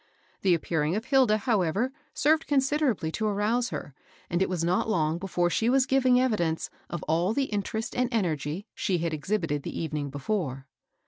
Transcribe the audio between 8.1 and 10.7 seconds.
en ^gy she had exhibited the evening before.